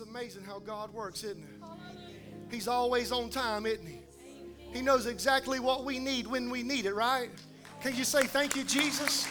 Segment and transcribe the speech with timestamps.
[0.00, 2.52] It's amazing how God works, isn't it?
[2.52, 3.98] He's always on time, isn't he?
[4.72, 7.30] He knows exactly what we need when we need it, right?
[7.82, 9.26] Can you say thank you, Jesus?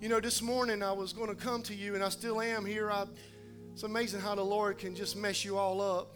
[0.00, 2.64] You know, this morning I was going to come to you, and I still am
[2.64, 2.92] here.
[2.92, 3.06] I,
[3.72, 6.14] it's amazing how the Lord can just mess you all up.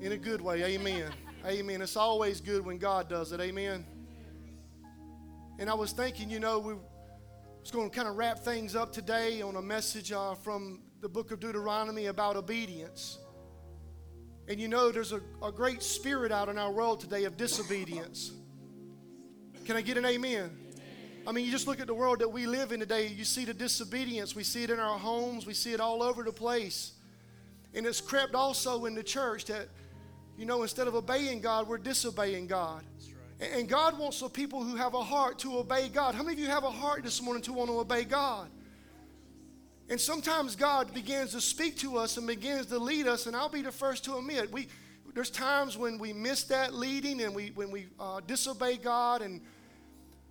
[0.00, 1.12] In a good way, amen.
[1.44, 1.82] Amen.
[1.82, 3.84] It's always good when God does it, amen.
[5.58, 6.74] And I was thinking, you know, we
[7.62, 11.08] was going to kind of wrap things up today on a message uh, from the
[11.08, 13.18] book of Deuteronomy about obedience.
[14.48, 18.32] And you know, there's a, a great spirit out in our world today of disobedience.
[19.64, 20.50] Can I get an amen?
[21.24, 23.44] I mean, you just look at the world that we live in today, you see
[23.44, 24.34] the disobedience.
[24.34, 26.94] We see it in our homes, we see it all over the place.
[27.74, 29.68] And it's crept also in the church that,
[30.36, 32.82] you know, instead of obeying God, we're disobeying God.
[33.42, 36.14] And God wants the people who have a heart to obey God.
[36.14, 38.48] How many of you have a heart this morning to want to obey God?
[39.88, 43.48] And sometimes God begins to speak to us and begins to lead us, and I'll
[43.48, 44.68] be the first to admit we
[45.14, 49.40] there's times when we miss that leading and we when we uh, disobey God and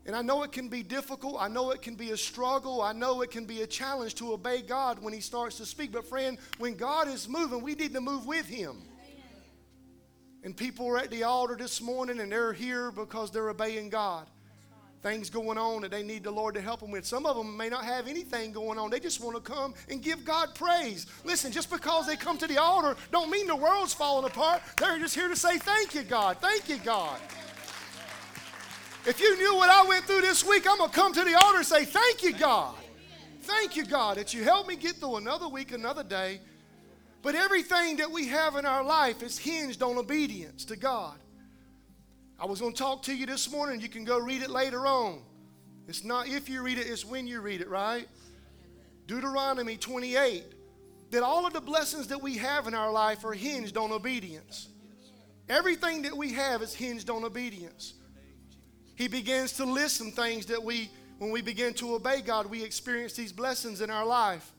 [0.05, 1.37] and I know it can be difficult.
[1.39, 2.81] I know it can be a struggle.
[2.81, 5.91] I know it can be a challenge to obey God when He starts to speak.
[5.91, 8.81] But friend, when God is moving, we need to move with Him.
[10.43, 14.27] And people are at the altar this morning and they're here because they're obeying God.
[15.03, 17.05] Things going on that they need the Lord to help them with.
[17.05, 18.91] Some of them may not have anything going on.
[18.91, 21.07] They just want to come and give God praise.
[21.23, 24.61] Listen, just because they come to the altar don't mean the world's falling apart.
[24.77, 26.37] They're just here to say, Thank you, God.
[26.37, 27.19] Thank you, God.
[29.03, 31.33] If you knew what I went through this week, I'm going to come to the
[31.33, 32.75] altar and say, Thank you, God.
[33.41, 36.41] Thank you, God, that you helped me get through another week, another day.
[37.21, 41.17] But everything that we have in our life is hinged on obedience to God.
[42.39, 43.79] I was going to talk to you this morning.
[43.79, 45.21] You can go read it later on.
[45.87, 48.07] It's not if you read it, it's when you read it, right?
[49.05, 50.45] Deuteronomy 28.
[51.11, 54.69] That all of the blessings that we have in our life are hinged on obedience.
[55.49, 57.95] Everything that we have is hinged on obedience.
[58.95, 62.63] He begins to list some things that we, when we begin to obey God, we
[62.63, 64.49] experience these blessings in our life.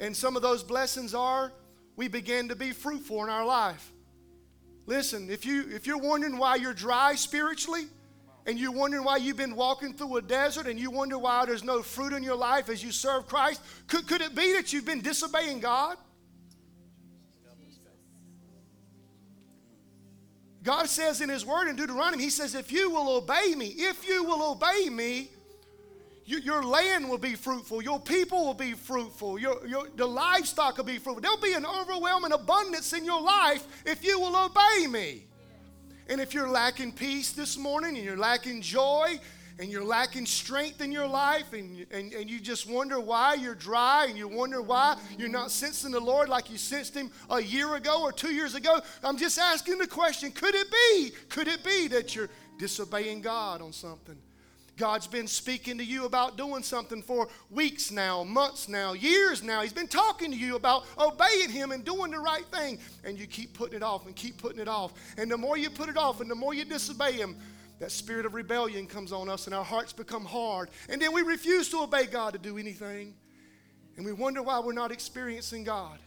[0.00, 1.52] And some of those blessings are
[1.94, 3.92] we begin to be fruitful in our life.
[4.86, 7.84] Listen, if you if you're wondering why you're dry spiritually,
[8.46, 11.62] and you're wondering why you've been walking through a desert and you wonder why there's
[11.62, 14.86] no fruit in your life as you serve Christ, could, could it be that you've
[14.86, 15.96] been disobeying God?
[20.62, 24.06] God says in His Word in Deuteronomy, He says, if you will obey me, if
[24.08, 25.30] you will obey me,
[26.38, 27.82] your land will be fruitful.
[27.82, 29.38] Your people will be fruitful.
[29.38, 31.20] Your, your, the livestock will be fruitful.
[31.20, 35.24] There'll be an overwhelming abundance in your life if you will obey me.
[36.08, 39.18] And if you're lacking peace this morning and you're lacking joy
[39.60, 43.54] and you're lacking strength in your life and, and, and you just wonder why you're
[43.54, 47.40] dry and you wonder why you're not sensing the Lord like you sensed Him a
[47.40, 51.12] year ago or two years ago, I'm just asking the question could it be?
[51.28, 54.16] Could it be that you're disobeying God on something?
[54.80, 59.60] God's been speaking to you about doing something for weeks now, months now, years now.
[59.60, 62.78] He's been talking to you about obeying Him and doing the right thing.
[63.04, 64.94] And you keep putting it off and keep putting it off.
[65.18, 67.36] And the more you put it off and the more you disobey Him,
[67.78, 70.70] that spirit of rebellion comes on us and our hearts become hard.
[70.88, 73.12] And then we refuse to obey God to do anything.
[73.98, 75.98] And we wonder why we're not experiencing God.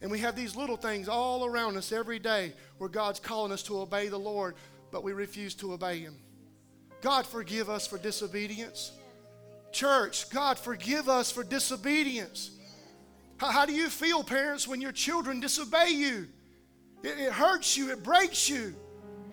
[0.00, 3.64] And we have these little things all around us every day where God's calling us
[3.64, 4.54] to obey the Lord,
[4.92, 6.16] but we refuse to obey Him.
[7.02, 8.92] God, forgive us for disobedience.
[9.72, 12.50] Church, God, forgive us for disobedience.
[13.38, 16.28] How, how do you feel, parents, when your children disobey you?
[17.02, 18.74] It, it hurts you, it breaks you.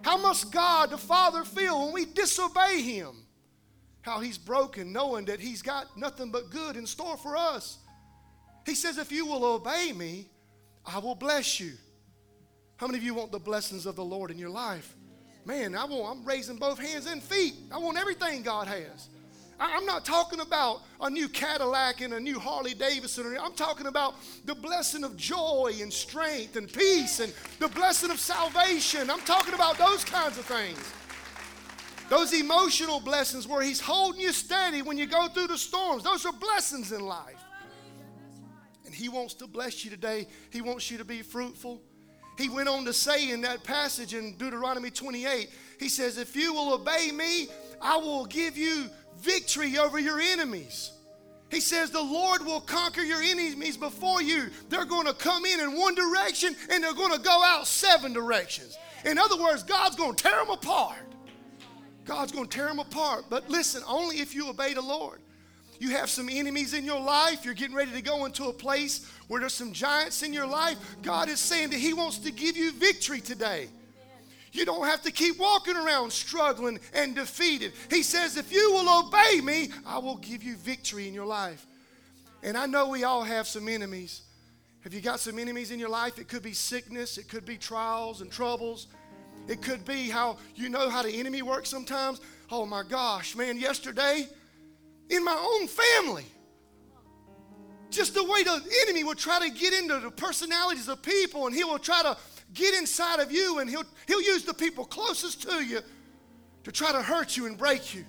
[0.01, 3.24] How must God, the Father, feel when we disobey Him?
[4.01, 7.77] How He's broken, knowing that He's got nothing but good in store for us.
[8.66, 10.27] He says, If you will obey me,
[10.86, 11.74] I will bless you.
[12.77, 14.95] How many of you want the blessings of the Lord in your life?
[15.49, 17.55] Man, I want, I'm raising both hands and feet.
[17.71, 19.09] I want everything God has.
[19.59, 23.35] I'm not talking about a new Cadillac and a new Harley Davidson.
[23.41, 24.13] I'm talking about
[24.45, 29.09] the blessing of joy and strength and peace and the blessing of salvation.
[29.09, 30.93] I'm talking about those kinds of things.
[32.11, 36.03] Those emotional blessings where He's holding you steady when you go through the storms.
[36.03, 37.43] Those are blessings in life.
[38.85, 40.27] And He wants to bless you today.
[40.51, 41.81] He wants you to be fruitful.
[42.39, 46.53] He went on to say in that passage in Deuteronomy 28, He says, If you
[46.53, 47.50] will obey me,
[47.81, 48.86] I will give you
[49.18, 50.94] victory over your enemies.
[51.51, 54.50] He says, The Lord will conquer your enemies before you.
[54.69, 58.13] They're going to come in in one direction and they're going to go out seven
[58.13, 58.77] directions.
[59.03, 61.13] In other words, God's going to tear them apart.
[62.06, 63.25] God's going to tear them apart.
[63.30, 65.19] But listen, only if you obey the Lord.
[65.80, 67.45] You have some enemies in your life.
[67.45, 70.77] You're getting ready to go into a place where there's some giants in your life.
[71.01, 73.69] God is saying that He wants to give you victory today.
[74.51, 77.71] You don't have to keep walking around struggling and defeated.
[77.89, 81.65] He says, if you will obey me, I will give you victory in your life.
[82.41, 84.23] And I know we all have some enemies.
[84.83, 86.17] Have you got some enemies in your life?
[86.17, 88.87] It could be sickness, it could be trials and troubles.
[89.47, 92.19] It could be how you know how the enemy works sometimes.
[92.51, 94.27] Oh my gosh, man, yesterday
[95.09, 96.25] in my own family,
[97.89, 101.56] just the way the enemy will try to get into the personalities of people and
[101.56, 102.18] he will try to
[102.53, 105.80] get inside of you and he'll, he'll use the people closest to you
[106.63, 108.06] to try to hurt you and break you.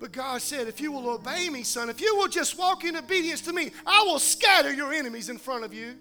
[0.00, 2.96] But God said, if you will obey me, son, if you will just walk in
[2.96, 5.96] obedience to me, I will scatter your enemies in front of you.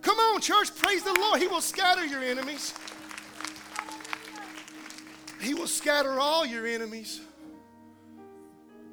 [0.00, 1.40] Come on, church, praise the Lord.
[1.40, 2.72] He will scatter your enemies.
[5.40, 7.20] He will scatter all your enemies.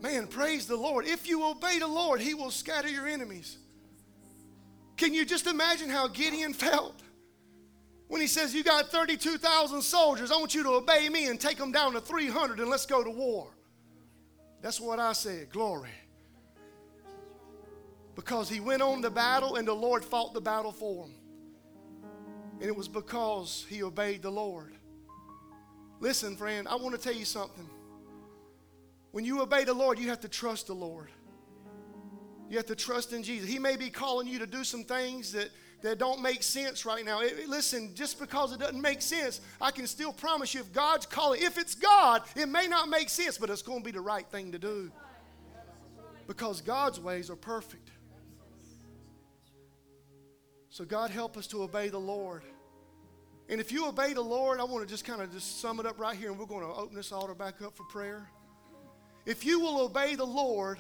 [0.04, 1.08] Man, praise the Lord.
[1.08, 3.58] If you obey the Lord, He will scatter your enemies.
[4.98, 7.02] Can you just imagine how Gideon felt
[8.10, 10.30] when he says, You got 32,000 soldiers.
[10.30, 13.02] I want you to obey me and take them down to 300 and let's go
[13.02, 13.48] to war.
[14.62, 15.50] That's what I said.
[15.50, 15.90] Glory.
[18.16, 21.16] Because he went on the battle and the Lord fought the battle for him.
[22.60, 24.74] And it was because he obeyed the Lord.
[26.02, 27.68] Listen, friend, I want to tell you something.
[29.14, 31.12] When you obey the Lord, you have to trust the Lord.
[32.50, 33.48] You have to trust in Jesus.
[33.48, 35.52] He may be calling you to do some things that,
[35.84, 37.22] that don't make sense right now.
[37.22, 41.06] It, listen, just because it doesn't make sense, I can still promise you if God's
[41.06, 44.02] calling, if it's God, it may not make sense, but it's going to be the
[44.02, 44.92] right thing to do.
[46.26, 47.92] Because God's ways are perfect.
[50.72, 52.42] So, God, help us to obey the Lord.
[53.48, 55.86] And if you obey the Lord, I want to just kind of just sum it
[55.86, 58.28] up right here, and we're going to open this altar back up for prayer.
[59.26, 60.80] If you will obey the Lord,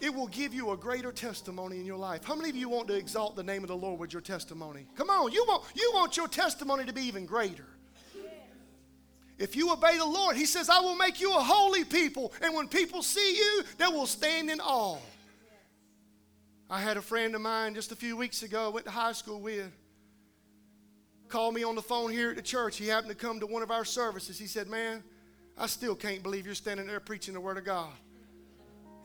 [0.00, 2.24] it will give you a greater testimony in your life.
[2.24, 4.86] How many of you want to exalt the name of the Lord with your testimony?
[4.96, 7.66] Come on, you want, you want your testimony to be even greater.
[9.38, 12.32] If you obey the Lord, He says, I will make you a holy people.
[12.42, 14.98] And when people see you, they will stand in awe.
[16.70, 19.12] I had a friend of mine just a few weeks ago, I went to high
[19.12, 19.70] school with,
[21.28, 22.76] called me on the phone here at the church.
[22.76, 24.38] He happened to come to one of our services.
[24.38, 25.02] He said, Man,
[25.62, 27.92] I still can't believe you're standing there preaching the Word of God.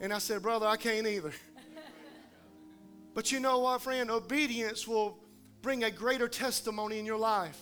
[0.02, 1.32] And I said, Brother, I can't either.
[3.14, 4.12] But you know what, friend?
[4.12, 5.18] Obedience will
[5.64, 7.58] bring a greater testimony in your life.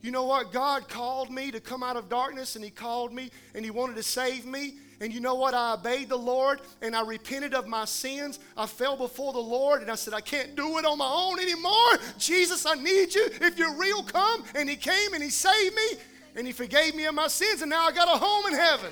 [0.00, 0.52] You know what?
[0.52, 3.96] God called me to come out of darkness, and He called me, and He wanted
[3.96, 4.74] to save me.
[5.00, 5.54] And you know what?
[5.54, 8.38] I obeyed the Lord and I repented of my sins.
[8.56, 11.40] I fell before the Lord and I said, I can't do it on my own
[11.40, 11.98] anymore.
[12.16, 13.28] Jesus, I need you.
[13.40, 14.44] If you're real, come.
[14.54, 15.98] And He came and He saved me
[16.34, 18.90] and He forgave me of my sins, and now I got a home in heaven.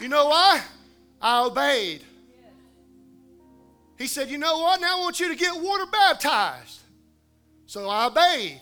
[0.00, 0.62] You know why?
[1.20, 2.04] I obeyed.
[3.98, 4.80] He said, You know what?
[4.80, 6.80] Now I want you to get water baptized.
[7.66, 8.60] So I obeyed.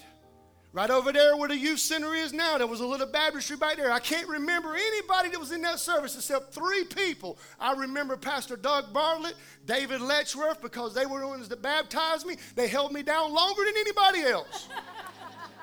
[0.74, 3.76] Right over there where the youth center is now, there was a little baptistry back
[3.76, 3.92] there.
[3.92, 7.38] I can't remember anybody that was in that service except three people.
[7.60, 12.38] I remember Pastor Doug Bartlett, David Letchworth, because they were the ones that baptized me.
[12.56, 14.68] They held me down longer than anybody else.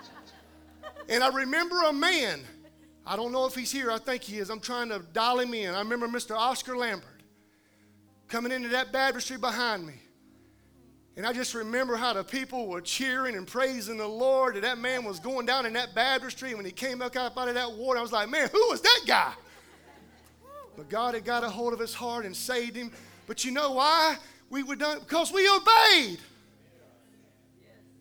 [1.10, 2.40] and I remember a man.
[3.06, 3.92] I don't know if he's here.
[3.92, 4.50] I think he is.
[4.50, 5.76] I'm trying to dial him in.
[5.76, 6.38] I remember Mr.
[6.38, 7.22] Oscar Lambert
[8.30, 9.96] coming into that baptistry behind me.
[11.18, 14.56] And I just remember how the people were cheering and praising the Lord.
[14.56, 16.50] And that man was going down in that baptistry.
[16.50, 18.82] And when he came up out of that water, I was like, man, who was
[18.82, 19.34] that guy?
[20.78, 22.92] But God had got a hold of his heart and saved him.
[23.28, 24.18] But you know why
[24.50, 25.00] we were done?
[25.00, 26.20] Because we obeyed.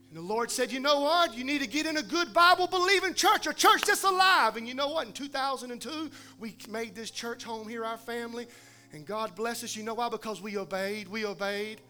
[0.08, 1.36] And the Lord said, you know what?
[1.36, 4.56] You need to get in a good Bible believing church, a church that's alive.
[4.56, 5.06] And you know what?
[5.06, 8.46] In 2002, we made this church home here, our family.
[8.92, 9.76] And God bless us.
[9.76, 10.08] You know why?
[10.08, 11.06] Because we obeyed.
[11.06, 11.80] We obeyed.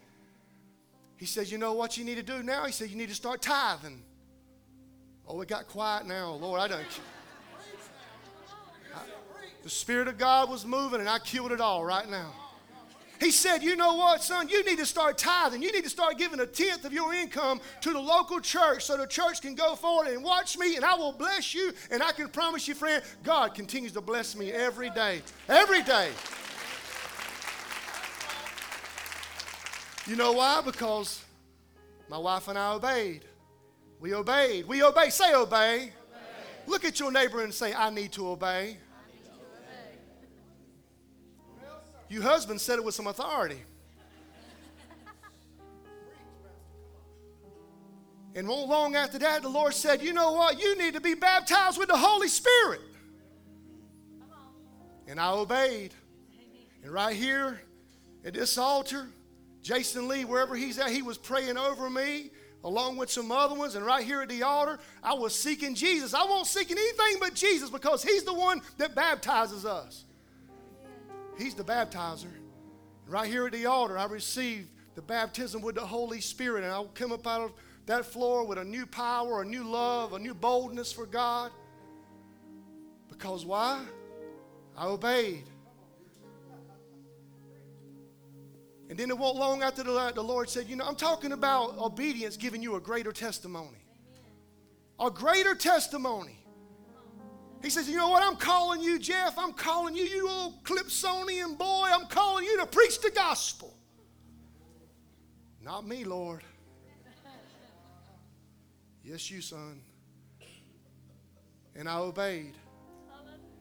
[1.21, 2.65] He says, You know what you need to do now?
[2.65, 4.01] He said, You need to start tithing.
[5.27, 6.31] Oh, it got quiet now.
[6.31, 6.81] Lord, I don't.
[8.95, 8.99] I,
[9.61, 12.33] the Spirit of God was moving, and I killed it all right now.
[13.19, 14.49] He said, You know what, son?
[14.49, 15.61] You need to start tithing.
[15.61, 18.97] You need to start giving a tenth of your income to the local church so
[18.97, 21.71] the church can go forward and watch me, and I will bless you.
[21.91, 25.21] And I can promise you, friend, God continues to bless me every day.
[25.47, 26.09] Every day.
[30.07, 30.61] You know why?
[30.65, 31.23] Because
[32.09, 33.21] my wife and I obeyed.
[33.99, 34.67] We obeyed.
[34.67, 35.09] We obey.
[35.09, 35.75] Say obey.
[35.75, 35.93] obey.
[36.65, 38.77] Look at your neighbor and say, I need to obey.
[42.09, 43.61] You husband said it with some authority.
[48.35, 50.59] And not long after that, the Lord said, You know what?
[50.59, 52.81] You need to be baptized with the Holy Spirit.
[55.07, 55.93] And I obeyed.
[56.83, 57.61] And right here
[58.25, 59.07] at this altar,
[59.61, 62.31] Jason Lee, wherever he's at, he was praying over me
[62.63, 63.75] along with some other ones.
[63.75, 66.13] And right here at the altar, I was seeking Jesus.
[66.13, 70.05] I won't seeking anything but Jesus because he's the one that baptizes us.
[71.37, 72.31] He's the baptizer.
[73.07, 76.83] Right here at the altar, I received the baptism with the Holy Spirit, and I
[76.93, 77.53] come up out of
[77.85, 81.51] that floor with a new power, a new love, a new boldness for God.
[83.09, 83.83] Because why?
[84.77, 85.43] I obeyed.
[88.91, 91.77] And then it won't long after the, the Lord said, You know, I'm talking about
[91.77, 93.85] obedience giving you a greater testimony.
[94.99, 96.37] A greater testimony.
[97.63, 98.21] He says, You know what?
[98.21, 99.37] I'm calling you, Jeff.
[99.37, 101.87] I'm calling you, you old Clipsonian boy.
[101.89, 103.73] I'm calling you to preach the gospel.
[105.61, 106.43] Not me, Lord.
[109.05, 109.79] Yes, you, son.
[111.77, 112.55] And I obeyed.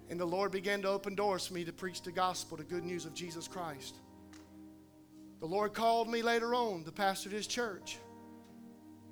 [0.08, 2.84] And the Lord began to open doors for me to preach the gospel, the good
[2.84, 3.94] news of Jesus Christ.
[5.40, 7.98] The Lord called me later on to pastor this church.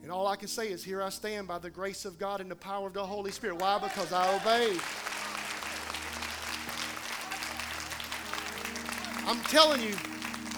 [0.02, 2.50] And all I can say is, here I stand by the grace of God and
[2.50, 3.60] the power of the Holy Spirit.
[3.60, 3.78] Why?
[3.78, 4.80] Because I obeyed.
[9.26, 9.94] I'm telling you,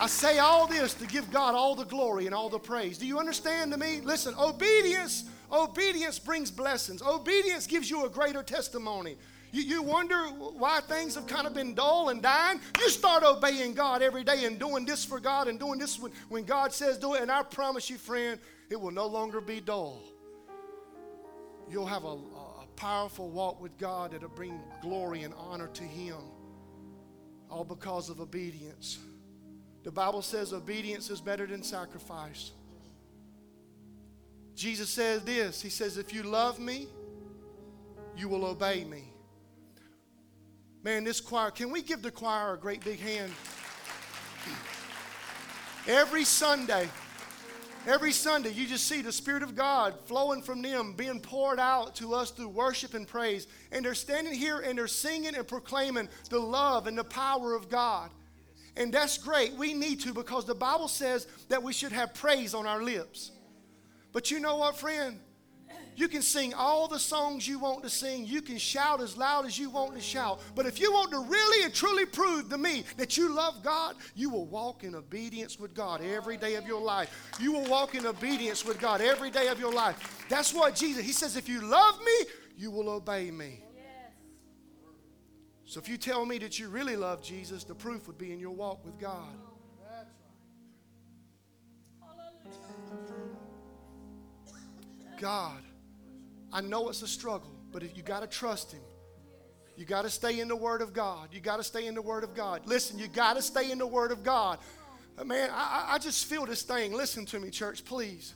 [0.00, 2.98] I say all this to give God all the glory and all the praise.
[2.98, 4.00] Do you understand to me?
[4.00, 7.00] Listen, obedience, obedience brings blessings.
[7.00, 9.16] Obedience gives you a greater testimony.
[9.52, 12.60] You, you wonder why things have kind of been dull and dying?
[12.78, 16.12] You start obeying God every day and doing this for God and doing this when,
[16.28, 17.22] when God says do it.
[17.22, 18.38] And I promise you, friend,
[18.68, 20.02] it will no longer be dull.
[21.68, 26.16] You'll have a, a powerful walk with God that'll bring glory and honor to Him,
[27.50, 28.98] all because of obedience.
[29.82, 32.52] The Bible says obedience is better than sacrifice.
[34.54, 36.86] Jesus says this He says, If you love me,
[38.16, 39.09] you will obey me.
[40.82, 43.30] Man, this choir, can we give the choir a great big hand?
[45.86, 46.88] Every Sunday,
[47.86, 51.94] every Sunday, you just see the Spirit of God flowing from them, being poured out
[51.96, 53.46] to us through worship and praise.
[53.72, 57.68] And they're standing here and they're singing and proclaiming the love and the power of
[57.68, 58.10] God.
[58.76, 59.52] And that's great.
[59.54, 63.32] We need to because the Bible says that we should have praise on our lips.
[64.12, 65.20] But you know what, friend?
[65.96, 68.26] You can sing all the songs you want to sing.
[68.26, 70.40] You can shout as loud as you want to shout.
[70.54, 73.96] But if you want to really and truly prove to me that you love God,
[74.14, 77.30] you will walk in obedience with God every day of your life.
[77.40, 80.24] You will walk in obedience with God every day of your life.
[80.28, 83.64] That's what Jesus, He says, if you love me, you will obey me.
[85.64, 88.40] So if you tell me that you really love Jesus, the proof would be in
[88.40, 89.28] your walk with God.
[95.20, 95.62] God
[96.52, 98.80] I know it's a struggle, but if you got to trust Him.
[99.76, 101.28] You got to stay in the Word of God.
[101.32, 102.66] You got to stay in the Word of God.
[102.66, 104.58] Listen, you got to stay in the Word of God.
[105.16, 106.92] Uh, man, I, I just feel this thing.
[106.92, 108.34] Listen to me, church, please.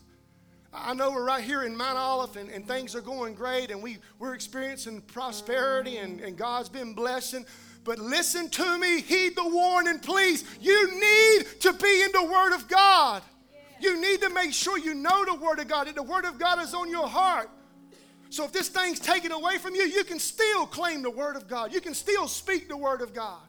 [0.72, 3.82] I know we're right here in Mount Olive and, and things are going great and
[3.82, 7.46] we, we're experiencing prosperity and, and God's been blessing.
[7.84, 10.44] But listen to me, heed the warning, please.
[10.60, 13.22] You need to be in the Word of God.
[13.80, 16.38] You need to make sure you know the Word of God, that the Word of
[16.38, 17.50] God is on your heart.
[18.34, 21.46] So if this thing's taken away from you, you can still claim the Word of
[21.46, 21.72] God.
[21.72, 23.40] You can still speak the Word of God.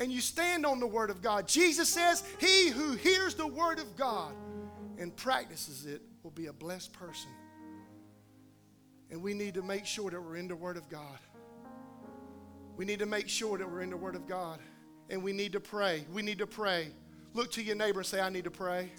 [0.00, 1.46] And you stand on the Word of God.
[1.46, 4.34] Jesus says, He who hears the Word of God
[4.98, 7.30] and practices it will be a blessed person.
[9.12, 11.20] And we need to make sure that we're in the Word of God.
[12.76, 14.58] We need to make sure that we're in the Word of God.
[15.08, 16.04] And we need to pray.
[16.12, 16.88] We need to pray.
[17.32, 18.90] Look to your neighbor and say, I need to pray.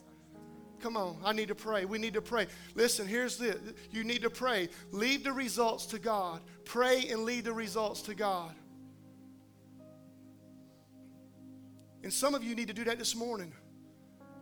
[0.84, 1.86] Come on, I need to pray.
[1.86, 2.46] We need to pray.
[2.76, 3.58] Listen, here's the
[3.90, 4.68] you need to pray.
[4.92, 6.42] Leave the results to God.
[6.66, 8.54] Pray and leave the results to God.
[12.04, 13.54] And some of you need to do that this morning.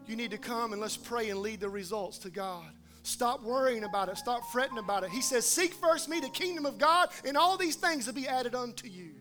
[0.08, 2.72] you need to come and let's pray and lead the results to God.
[3.04, 4.18] Stop worrying about it.
[4.18, 5.12] Stop fretting about it.
[5.12, 8.28] He says, Seek first me, the kingdom of God, and all these things will be
[8.28, 9.12] added unto you.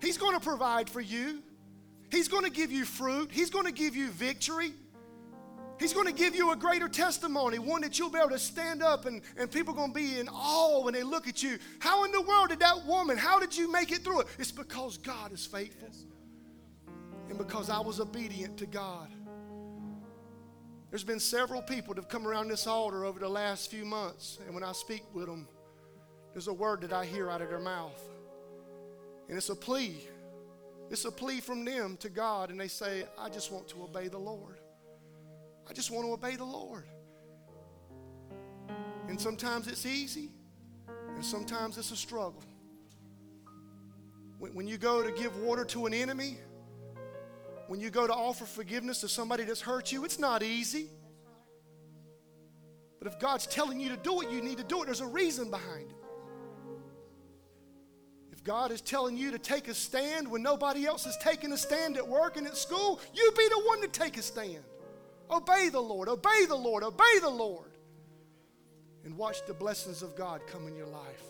[0.00, 1.42] He's going to provide for you.
[2.10, 3.30] He's going to give you fruit.
[3.30, 4.72] He's going to give you victory.
[5.78, 8.82] He's going to give you a greater testimony, one that you'll be able to stand
[8.82, 11.58] up and, and people are going to be in awe when they look at you.
[11.80, 14.28] How in the world did that woman, how did you make it through it?
[14.38, 15.88] It's because God is faithful
[17.28, 19.08] and because I was obedient to God.
[20.90, 24.38] There's been several people that have come around this altar over the last few months,
[24.46, 25.48] and when I speak with them,
[26.32, 28.00] there's a word that I hear out of their mouth.
[29.28, 30.06] And it's a plea.
[30.90, 34.06] It's a plea from them to God, and they say, I just want to obey
[34.06, 34.60] the Lord.
[35.68, 36.84] I just want to obey the Lord.
[39.08, 40.30] And sometimes it's easy,
[41.14, 42.42] and sometimes it's a struggle.
[44.38, 46.38] When, you go to give water to an enemy,
[47.68, 50.88] when you go to offer forgiveness to somebody that's hurt you, it's not easy.
[52.98, 54.86] But if God's telling you to do it, you need to do it.
[54.86, 55.96] There's a reason behind it.
[58.32, 61.58] If God is telling you to take a stand when nobody else is taking a
[61.58, 64.64] stand at work and at school, you be the one to take a stand.
[65.30, 67.70] Obey the Lord, obey the Lord, obey the Lord.
[69.04, 71.22] And watch the blessings of God come in your life.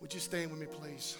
[0.00, 1.16] Would you stand with me, please?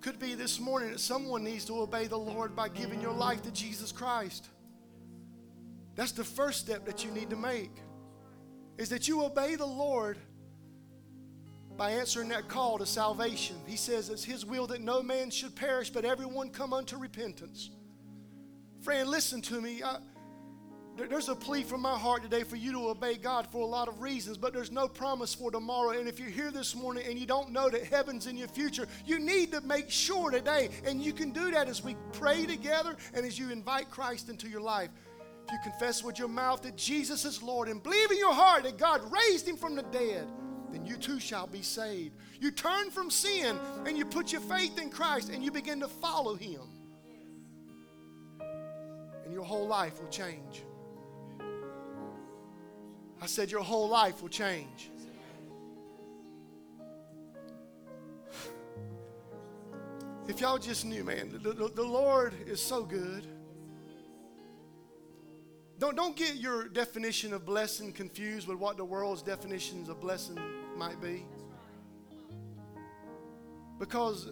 [0.00, 3.42] Could be this morning that someone needs to obey the Lord by giving your life
[3.42, 4.48] to Jesus Christ.
[5.96, 7.72] That's the first step that you need to make.
[8.78, 10.18] Is that you obey the Lord
[11.76, 13.56] by answering that call to salvation.
[13.66, 17.70] He says it's His will that no man should perish, but everyone come unto repentance.
[18.82, 19.82] Friend, listen to me.
[19.82, 19.98] I,
[20.96, 23.88] there's a plea from my heart today for you to obey God for a lot
[23.88, 25.90] of reasons, but there's no promise for tomorrow.
[25.90, 28.88] And if you're here this morning and you don't know that heaven's in your future,
[29.04, 30.70] you need to make sure today.
[30.86, 34.48] And you can do that as we pray together and as you invite Christ into
[34.48, 34.88] your life.
[35.46, 38.64] If you confess with your mouth that Jesus is Lord and believe in your heart
[38.64, 40.26] that God raised him from the dead,
[40.72, 42.16] then you too shall be saved.
[42.40, 43.56] You turn from sin
[43.86, 46.62] and you put your faith in Christ and you begin to follow him.
[49.24, 50.64] And your whole life will change.
[53.22, 54.90] I said, Your whole life will change.
[60.28, 63.28] If y'all just knew, man, the, the, the, Lord is so good.
[65.78, 70.38] Don't, don't get your definition of blessing confused with what the world's definitions of blessing
[70.76, 71.26] might be.
[73.78, 74.30] Because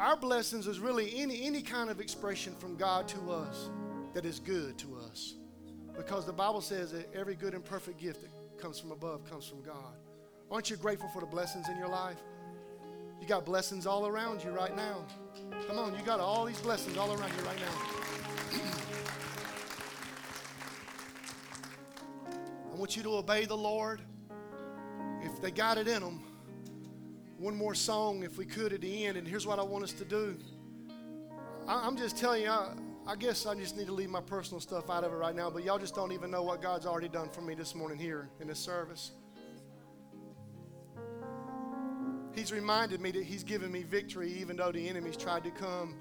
[0.00, 3.68] our blessings is really any, any kind of expression from God to us
[4.14, 5.34] that is good to us.
[5.94, 9.46] Because the Bible says that every good and perfect gift that comes from above comes
[9.46, 9.96] from God.
[10.50, 12.18] Aren't you grateful for the blessings in your life?
[13.20, 15.04] You got blessings all around you right now.
[15.68, 18.60] Come on, you got all these blessings all around you right now.
[22.82, 24.00] want you to obey the Lord.
[25.22, 26.20] If they got it in them,
[27.38, 29.16] one more song, if we could, at the end.
[29.16, 30.36] And here's what I want us to do.
[31.68, 32.74] I'm just telling you, I,
[33.06, 35.48] I guess I just need to leave my personal stuff out of it right now,
[35.48, 38.28] but y'all just don't even know what God's already done for me this morning here
[38.40, 39.12] in this service.
[42.34, 45.94] He's reminded me that He's given me victory even though the enemies tried to come.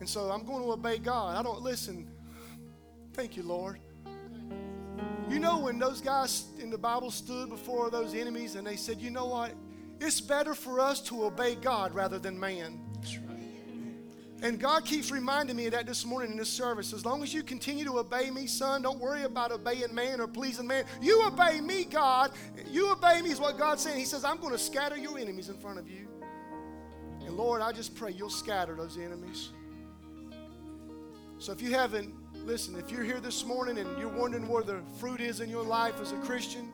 [0.00, 1.34] And so I'm going to obey God.
[1.34, 2.10] I don't listen.
[3.14, 3.80] Thank you, Lord.
[5.28, 9.00] You know, when those guys in the Bible stood before those enemies and they said,
[9.00, 9.52] you know what?
[10.00, 12.80] It's better for us to obey God rather than man.
[14.42, 16.92] And God keeps reminding me of that this morning in this service.
[16.92, 20.28] As long as you continue to obey me, son, don't worry about obeying man or
[20.28, 20.84] pleasing man.
[21.00, 22.32] You obey me, God.
[22.70, 23.98] You obey me is what God's saying.
[23.98, 26.06] He says, I'm going to scatter your enemies in front of you.
[27.24, 29.50] And Lord, I just pray you'll scatter those enemies.
[31.38, 32.14] So if you haven't,
[32.46, 35.64] listen, if you're here this morning and you're wondering where the fruit is in your
[35.64, 36.72] life as a Christian,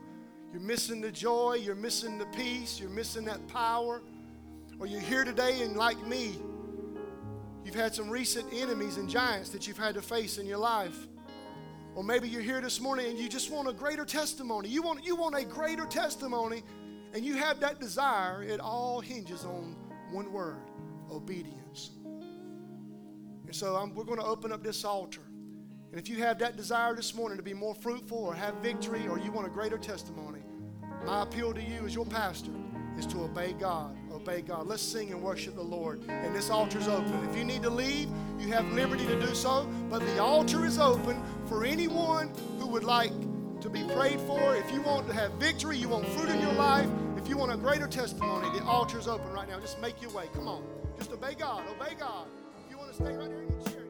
[0.53, 4.01] you're missing the joy, you're missing the peace, you're missing that power,
[4.79, 6.37] or you're here today and like me,
[7.63, 11.07] You've had some recent enemies and giants that you've had to face in your life.
[11.95, 14.67] Or maybe you're here this morning and you just want a greater testimony.
[14.67, 16.63] You want, you want a greater testimony
[17.13, 18.43] and you have that desire.
[18.43, 19.75] It all hinges on
[20.11, 20.57] one word
[21.11, 21.91] obedience.
[23.45, 25.21] And so I'm, we're going to open up this altar.
[25.93, 29.07] And if you have that desire this morning to be more fruitful or have victory
[29.07, 30.39] or you want a greater testimony,
[31.05, 32.49] my appeal to you as your pastor
[32.97, 33.95] is to obey God.
[34.11, 34.65] Obey God.
[34.65, 36.01] Let's sing and worship the Lord.
[36.09, 37.13] And this altar is open.
[37.29, 39.69] If you need to leave, you have liberty to do so.
[39.91, 43.13] But the altar is open for anyone who would like
[43.61, 44.55] to be prayed for.
[44.55, 47.51] If you want to have victory, you want fruit in your life, if you want
[47.51, 49.59] a greater testimony, the altar is open right now.
[49.59, 50.25] Just make your way.
[50.33, 50.63] Come on.
[50.97, 51.65] Just obey God.
[51.69, 52.25] Obey God.
[52.65, 53.82] If you want to stay right here in your chair.